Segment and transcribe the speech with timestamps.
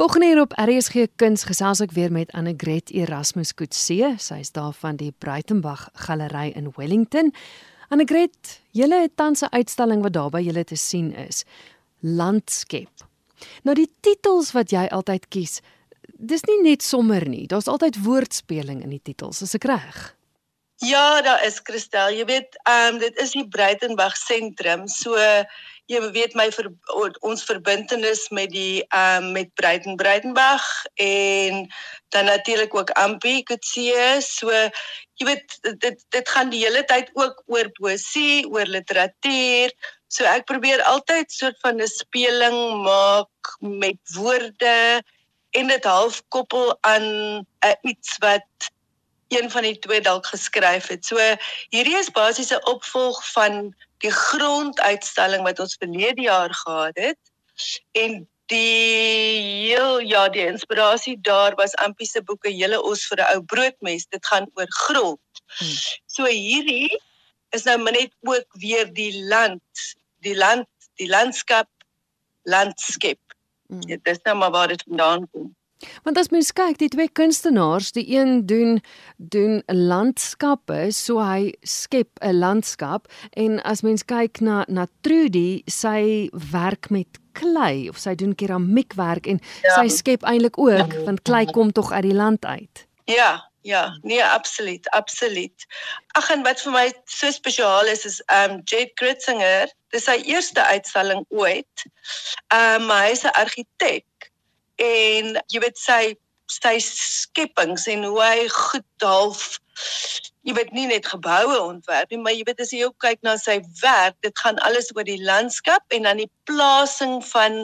[0.00, 4.14] Volgende hier op RSG Kuns gesels ek weer met Annegret Erasmus Kutse.
[4.16, 7.28] Sy is daar van die Breitenberg Galery in Wellington.
[7.92, 11.44] Annegret, julle het tans 'n uitstalling wat daar by julle te sien is.
[12.00, 13.04] Landskep.
[13.62, 15.60] Nou die titels wat jy altyd kies,
[16.16, 17.46] dis nie net sommer nie.
[17.46, 20.16] Daar's altyd woordspeling in die titels, is ek reg?
[20.80, 22.14] Ja, daar is Christel.
[22.16, 24.86] Jy weet, ehm um, dit is die Breitenberg sentrum.
[24.88, 25.12] So
[25.92, 26.70] jy weet my ver,
[27.20, 30.64] ons verbintenis met die ehm um, met Breiten Breitenberg
[31.04, 31.68] en
[32.16, 34.24] dan natuurlik ook Ampie Kutse.
[34.24, 34.48] So
[35.20, 39.76] jy weet dit dit gaan die hele tyd ook oor poesie, oor literatuur.
[40.08, 45.04] So ek probeer altyd soort van 'n speling maak met woorde
[45.50, 47.08] en dit half koppel aan
[47.44, 48.72] uh, iets wat
[49.30, 51.06] een van die twee dalk geskryf het.
[51.06, 51.18] So
[51.70, 57.18] hierdie is basies 'n opvolg van die gronduitstalling wat ons verlede jaar gehad het.
[57.92, 63.30] En die heel ja, die inspirasie daar was Ampie se boeke Hele os vir 'n
[63.34, 64.06] ou broodmes.
[64.08, 65.30] Dit gaan oor grond.
[65.58, 65.76] Hmm.
[66.06, 67.00] So hierdie
[67.50, 71.68] is nou net ook weer die land, die land, die landskap,
[72.42, 73.18] landskap.
[73.66, 73.80] Hmm.
[73.80, 75.54] Dit is nou maar waar dit vandaan kom.
[76.04, 78.80] Want as mens kyk, die twee kunstenaars, die een doen
[79.16, 86.28] doen landskappe, so hy skep 'n landskap en as mens kyk na na Trudy, sy
[86.52, 89.76] werk met klei of sy doen keramiekwerk en ja.
[89.76, 91.04] sy skep eintlik ook ja.
[91.06, 92.86] want klei kom tog uit die land uit.
[93.04, 95.66] Ja, ja, nee, absoluut, absoluut.
[96.16, 100.64] Ag en wat vir my so spesiaal is is um Jet Kritzinger, dis sy eerste
[100.64, 101.88] uitstalling ooit.
[102.56, 104.04] Um hy is 'n argitek
[104.80, 106.02] en jy weet sy
[106.50, 109.60] sy skepings en hoe hy goed half
[110.42, 113.36] jy weet nie net geboue ontwerp nie maar jy weet as jy ook kyk na
[113.38, 117.62] sy werk dit gaan alles oor die landskap en dan die plasing van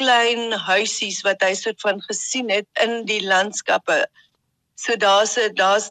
[0.00, 4.04] klein huisies wat hy soort van gesien het in die landskappe.
[4.80, 5.90] So daar's 'n daar's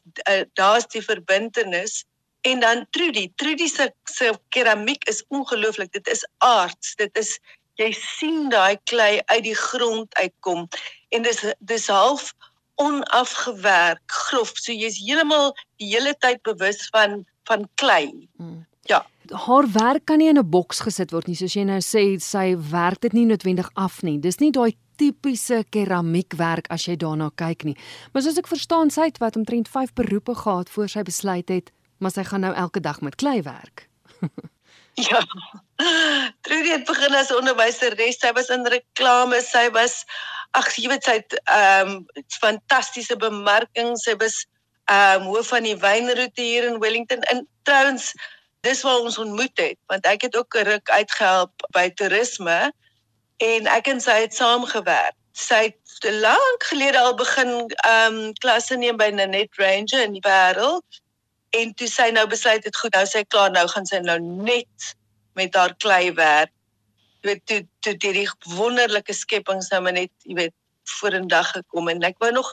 [0.59, 2.05] daar's die verbintenis.
[2.41, 5.91] En dan Trudy Trudy se se keramiek is ongelooflik.
[5.91, 6.95] Dit is aards.
[6.95, 7.39] Dit is
[7.79, 10.67] jy sien daai klei uit die grond uitkom
[11.15, 12.33] en dis dis half
[12.79, 14.53] onafgewerk grof.
[14.55, 18.29] So jy's heeltemal die hele tyd bewus van van klei.
[18.37, 18.65] Hmm.
[18.85, 19.01] ja.
[19.45, 21.35] Haar werk kan nie in 'n boks gesit word nie.
[21.35, 24.19] Soos jy nou sê sy werk dit nie noodwendig af nie.
[24.19, 27.77] Dis nie daai tipiese keramiekwerk as jy daarna kyk nie.
[28.13, 31.71] Maar soos ek verstaan sy het wat omtrent 5 beroepe gehad voor sy besluit het
[31.99, 33.87] maar sy gaan nou elke dag met klei werk
[35.09, 35.23] Ja.
[36.41, 38.19] Trudy het begin as onderwyseres.
[38.19, 39.39] Sy was in reklame.
[39.41, 40.03] Sy was
[40.57, 43.95] ag, jy weet sy het ehm um, fantastiese bemarking.
[44.01, 44.41] Sy was
[44.91, 47.23] ehm um, hoof van die wynroete hier in Wellington.
[47.31, 48.11] En trouens,
[48.67, 52.59] dis waar ons ontmoet het, want ek het ook 'n ruk uitgehelp by toerisme
[53.37, 55.15] en ek en sy het saamgewerk.
[55.31, 60.25] Sy het lank gelede al begin ehm um, klasse neem by Net Ranger in die
[60.25, 60.83] Parel
[61.57, 64.93] en toe sy nou besluit het goed nou sy klaar nou gaan sy nou net
[65.39, 66.53] met haar klei werk.
[67.21, 70.55] Jy weet toe toe hierdie wonderlike skepings nou net jy weet
[70.99, 72.49] vorendag gekom en ek wou nog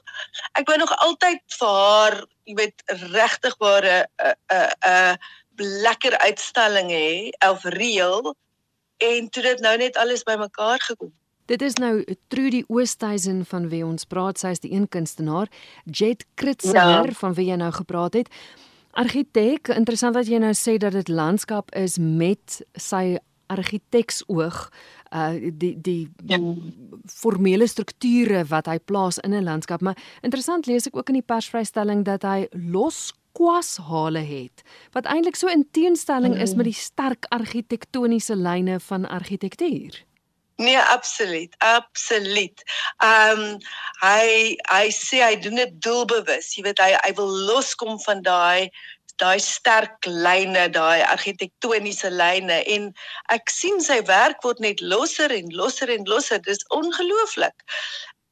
[0.59, 5.19] ek wou nog altyd vir haar jy weet regtig ware 'n 'n 'n
[5.57, 8.35] lekker uitstalling hê of reël.
[8.97, 11.13] En toe dit nou net alles bymekaar gekom.
[11.47, 15.47] Dit is nou Trudy Oosthuizen van wie ons praat, sy is die een kunstenaar,
[15.85, 16.75] Jet Kritzer
[17.07, 17.13] ja.
[17.13, 18.29] van wie jy nou gepraat het.
[18.97, 23.19] Argitek, interessant dat jy nou sê dat dit landskap is met sy
[23.53, 24.71] argiteksoog
[25.15, 26.39] uh die die ja.
[27.07, 31.29] formele strukture wat hy plaas in 'n landskap maar interessant lees ek ook in die
[31.35, 37.27] persvrystelling dat hy los kwashale het wat eintlik so in teenstelling is met die sterk
[37.29, 40.05] argitektoniese lyne van argitektuur.
[40.59, 42.63] Nee, absoluut, absoluut.
[43.05, 43.59] Ehm um,
[44.01, 46.55] hy hy sê hy doen dit doelbewus.
[46.57, 48.71] Jy weet hy hy wil loskom van daai
[49.21, 52.89] daai sterk lyne, daai argitektoniese lyne en
[53.37, 56.41] ek sien sy werk word net losser en losser en losser.
[56.49, 57.69] Dis ongelooflik.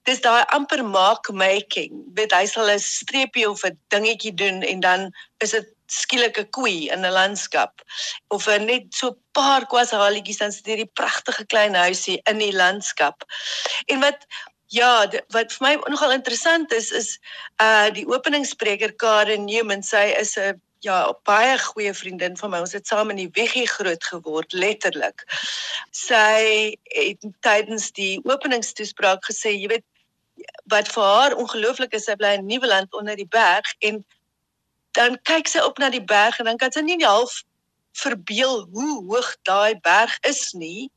[0.09, 1.93] Dis daai amper maak making.
[2.17, 5.11] Weet hy sal 'n streepie of 'n dingetjie doen en dan
[5.45, 7.83] is dit skielike koei in 'n landskap
[8.29, 13.25] of net so 'n paar kwashaletjies dan sit hierdie pragtige klein huisie in die landskap.
[13.87, 14.27] En wat
[14.69, 17.19] ja, wat vir my nogal interessant is is
[17.63, 22.61] uh die openingsspreker Karen Newman, sy is 'n ja, baie goeie vriendin van my.
[22.65, 25.25] Ons het saam in die weggie groot geword, letterlik.
[25.91, 29.87] Sy het tydens die openingstoespraak gesê, jy weet
[30.73, 34.05] wat vir haar ongelooflik is, sy bly in Nieuweland onder die berg en
[34.95, 37.43] dan kyk sy op na die berg en dan kan sy nie half
[37.99, 40.91] verbeel hoe hoog daai berg is nie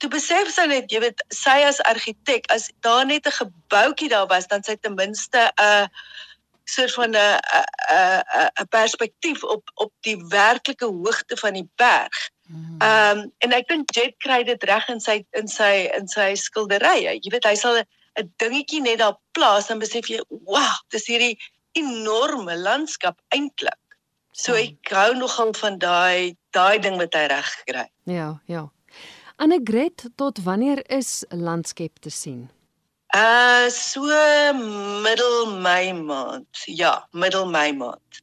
[0.00, 4.28] toe besef sy net, jy weet, sy as argitek, as daar net 'n gebouetjie daar
[4.32, 5.88] was, dan sy ten minste 'n
[6.64, 7.40] soort van 'n
[7.92, 8.22] 'n
[8.60, 12.30] 'n perspektief op op die werklike hoogte van die berg.
[12.48, 12.76] Mhm.
[12.82, 16.34] Ehm um, en ek dink Jet kry dit reg in sy in sy in sy
[16.34, 17.20] skilderye.
[17.22, 21.38] Jy weet hy sal 'n dingetjie net daar plaas en besef jy, "Wow, dis hierdie
[21.72, 23.78] enorme landskap eintlik."
[24.32, 24.68] So ja.
[24.68, 27.86] ek hou nogal van daai daai ding wat hy reg kry.
[28.10, 28.68] Ja, ja.
[29.40, 32.48] Annegret, tot wanneer is landskap te sien?
[33.16, 34.06] Uh so
[35.02, 36.64] middel Mei maand.
[36.66, 38.20] Ja, middel Mei maand.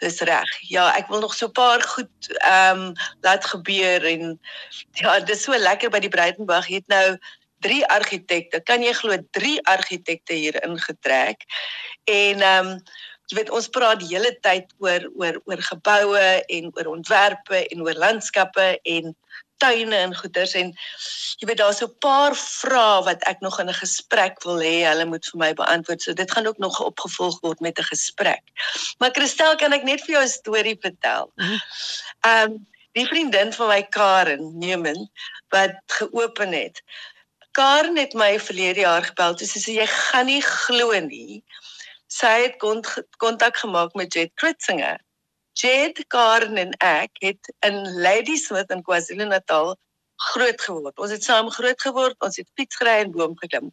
[0.00, 0.52] Dis reg.
[0.68, 4.40] Ja, ek wil nog so 'n paar goed ehm um, laat gebeur en
[5.02, 7.18] ja, dis so lekker by die Breitenberg het nou
[7.60, 8.60] drie argitekte.
[8.60, 11.44] Kan jy glo drie argitekte hier ingetrek?
[12.04, 12.80] En ehm um,
[13.26, 17.82] jy weet ons praat die hele tyd oor oor oor geboue en oor ontwerpe en
[17.82, 19.16] oor landskappe en
[19.62, 20.70] tuine en goeders en
[21.40, 24.84] jy weet daar's so 'n paar vrae wat ek nog in 'n gesprek wil hê
[24.84, 26.02] hulle moet vir my beantwoord.
[26.02, 28.42] So dit gaan ook nog opgevolg word met 'n gesprek.
[28.98, 31.32] Maar Christel, kan ek net vir jou 'n storie vertel?
[31.36, 31.58] Mhm.
[32.20, 35.10] Ehm um, die vriendin van my Karen Newman
[35.48, 36.82] wat geopen het.
[37.56, 39.38] Karen het my verlede jaar gebel.
[39.40, 41.40] Sy sê jy gaan nie glo nie
[42.06, 42.56] sy het
[43.16, 45.00] kontak gemaak met Jet Kritzinger.
[45.52, 49.74] Jet, Karen en ek het in Ladysmith in KwaZulu-Natal
[50.32, 50.98] groot geword.
[50.98, 53.72] Ons het saam groot geword, ons het fiets gery en boom geklim.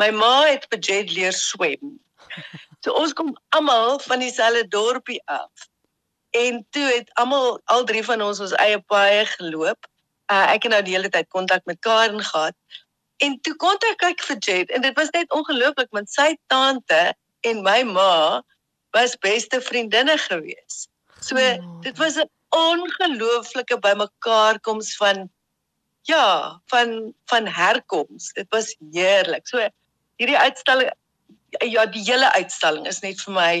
[0.00, 1.96] My ma het by Jet leer swem.
[2.80, 5.66] So ons kom almal van dieselfde dorpie af.
[6.32, 9.88] En toe het almal al drie van ons ons eie paaie geloop.
[10.32, 12.56] Uh, ek het nou die hele tyd kontak met Karen gehad.
[13.24, 17.00] En toe kontak ek vir Jet en dit was net ongelooflik want sy tante
[17.48, 18.40] en my ma
[18.96, 20.86] was beste vriendinne gewees.
[21.20, 21.80] So oh.
[21.84, 25.28] dit was 'n ongelooflike bymekaar koms van
[26.08, 28.32] ja, van van herkoms.
[28.32, 29.46] Dit was heerlik.
[29.46, 29.68] So
[30.16, 30.90] hierdie uitstalling
[31.58, 33.52] ja, die hele uitstalling is net vir my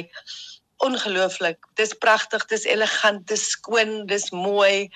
[0.80, 1.66] ongelooflik.
[1.78, 4.88] Dis pragtig, dis elegant, dis skoon, dis mooi.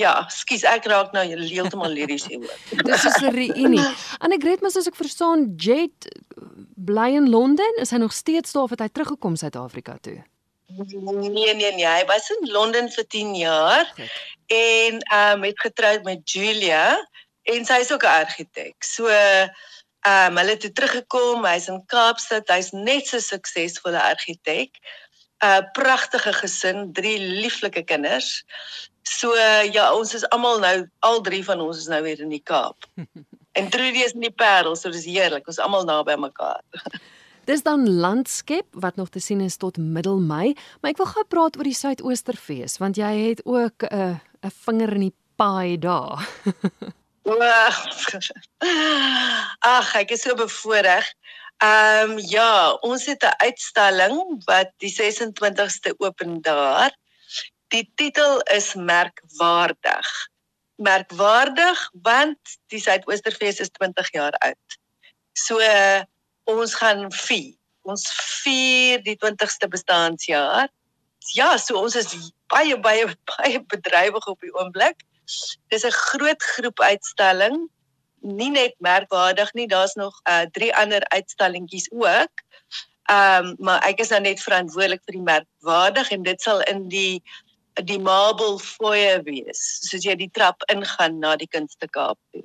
[0.00, 2.58] Ja, skus ek raak nou heeltemal liries hier hoor.
[2.90, 3.86] dis 'n reunie.
[4.18, 6.10] Annegret, maar as ek verstaan, Jet
[6.76, 10.20] bly in Londen, is hy nog steeds daar of het hy teruggekom Suid-Afrika toe?
[10.76, 14.12] Nee nee nee, hy was in Londen vir 10 jaar Goed.
[14.46, 16.96] en ehm um, het getroud met Julia
[17.42, 18.76] en sy is ook 'n argitek.
[18.84, 19.48] So ehm
[20.30, 24.70] um, hulle het teruggekom, hy's in Kaapstad, hy's net so suksesvolle argitek.
[25.42, 28.44] 'n uh, Pragtige gesin, drie lieflike kinders.
[29.02, 29.34] So
[29.72, 32.86] ja, ons is almal nou al drie van ons is nou weer in die Kaap.
[33.52, 35.44] En Trudy is in die Parel, so dis heerlik.
[35.46, 36.62] Ons almal naby mekaar.
[37.44, 41.24] Dis dan landskap wat nog te sien is tot middel Mei, maar ek wil gou
[41.28, 44.16] praat oor die Suidoesterfees want jy het ook 'n uh,
[44.46, 46.28] 'n vinger in die paai daar.
[49.76, 51.06] Ag, ek is so bevoorreg.
[51.62, 56.90] Ehm um, ja, ons het 'n uitstalling wat die 26ste open daar.
[57.68, 60.30] Die titel is merkwaardig
[60.82, 64.78] merkwaardig want die Suidoosterfees is 20 jaar oud.
[65.32, 66.02] So uh,
[66.50, 67.54] ons gaan vier.
[67.82, 68.06] Ons
[68.42, 70.70] vier die 20ste bestaanjaar.
[71.34, 72.12] Ja, so ons is
[72.52, 75.02] baie baie baie bedrywig op die oomblik.
[75.70, 77.68] Dis 'n groot groep uitstalling.
[78.22, 82.44] Nie net merkwaardig nie, daar's nog uh drie ander uitstallingetjies ook.
[83.10, 86.88] Ehm um, maar ek is nou net verantwoordelik vir die merkwaardig en dit sal in
[86.88, 87.22] die
[87.80, 92.44] die marble foyer wees soos jy die trap ingaan na die kunstekaap toe.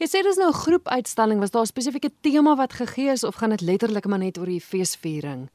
[0.00, 3.24] Jy sê dis nou 'n groep uitstalling, was daar 'n spesifieke tema wat gegee is
[3.24, 5.50] of gaan dit letterlik maar net oor die feesviering?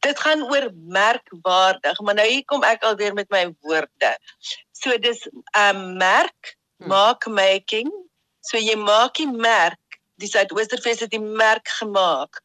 [0.00, 4.18] Dit gaan oor merkwaardig, maar nou hier kom ek alweer met my woorde.
[4.72, 6.88] So dis 'n um, merk, hm.
[6.88, 7.88] mark making.
[8.44, 9.80] So jy maak die merk
[10.22, 12.38] Die Suidoosterfees het die merk gemaak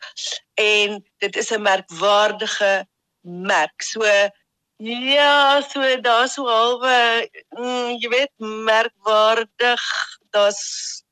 [0.58, 2.88] en dit is 'n merkwaardige
[3.22, 3.84] merk.
[3.86, 4.01] So
[4.82, 9.82] Ja, so daar's so halwe mm, jy weet merkwaardig.
[10.32, 11.03] Daar's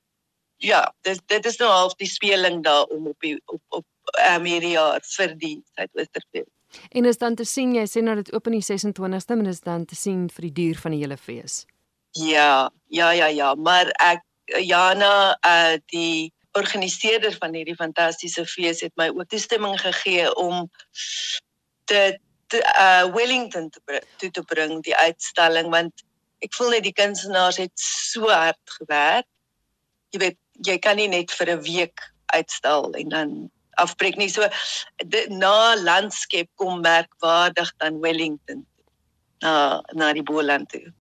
[0.58, 3.86] ja, dit dit is nou half die speling daar om op die op op
[4.24, 6.48] um, hierdie jaar vir die Suidoosterfees.
[6.96, 9.60] En is dan te sien jy sê nou dit oop in die 26ste, maar is
[9.67, 11.65] dan te sien vir die duur van die hele fees.
[12.15, 18.94] Ja, ja, ja, ja, maar ek Jana uh die organiseerder van hierdie fantastiese fees het
[18.96, 20.70] my ook toestemming gegee om
[21.92, 26.06] dit te, uh Wellington te toe te bring die uitstalling want
[26.46, 29.27] ek voel net die kunstenaars het so hard gewerk.
[30.13, 32.00] Jy weet, jy kan nie net vir 'n week
[32.34, 33.32] uitstal en dan
[33.77, 34.30] afbreek nie.
[34.30, 34.48] So
[35.06, 38.66] de, na landskap kom merkwaardig dan Wellington
[39.42, 40.94] na na die Boland toe.